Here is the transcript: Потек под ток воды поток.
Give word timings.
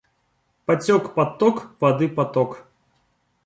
Потек 0.65 1.05
под 1.15 1.37
ток 1.39 1.55
воды 1.79 2.09
поток. 2.15 2.51